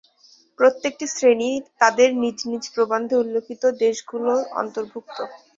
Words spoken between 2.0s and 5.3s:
নিজ নিজ প্রবন্ধে উল্লিখিত দেশগুলোর অন্তর্ভুক্ত।